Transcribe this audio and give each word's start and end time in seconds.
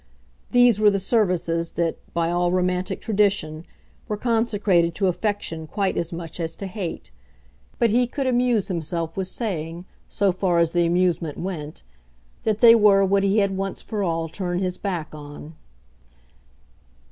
These 0.49 0.79
were 0.79 0.89
the 0.89 0.97
services 0.97 1.73
that, 1.73 1.97
by 2.15 2.31
all 2.31 2.51
romantic 2.51 3.01
tradition, 3.01 3.67
were 4.07 4.17
consecrated 4.17 4.95
to 4.95 5.05
affection 5.05 5.67
quite 5.67 5.95
as 5.95 6.11
much 6.11 6.39
as 6.39 6.55
to 6.55 6.65
hate. 6.65 7.11
But 7.77 7.91
he 7.91 8.07
could 8.07 8.25
amuse 8.25 8.67
himself 8.67 9.15
with 9.15 9.27
saying 9.27 9.85
so 10.09 10.31
far 10.31 10.57
as 10.57 10.71
the 10.71 10.87
amusement 10.87 11.37
went 11.37 11.83
that 12.45 12.61
they 12.61 12.73
were 12.73 13.05
what 13.05 13.21
he 13.21 13.37
had 13.37 13.55
once 13.55 13.83
for 13.83 14.01
all 14.01 14.27
turned 14.27 14.61
his 14.61 14.79
back 14.79 15.13
on. 15.13 15.53